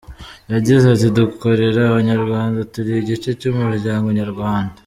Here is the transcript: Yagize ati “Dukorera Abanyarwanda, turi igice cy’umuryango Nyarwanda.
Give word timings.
Yagize 0.53 0.85
ati 0.93 1.07
“Dukorera 1.17 1.81
Abanyarwanda, 1.85 2.59
turi 2.71 2.91
igice 3.01 3.29
cy’umuryango 3.39 4.07
Nyarwanda. 4.21 4.73